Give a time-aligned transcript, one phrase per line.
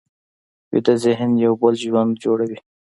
[0.71, 2.59] ویده ذهن یو بل ژوند جوړوي